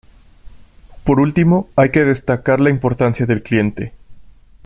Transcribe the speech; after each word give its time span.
Por 1.03 1.19
último, 1.19 1.69
hay 1.75 1.91
que 1.91 2.03
destacar 2.03 2.59
la 2.59 2.71
importancia 2.71 3.27
del 3.27 3.43
cliente. 3.43 3.93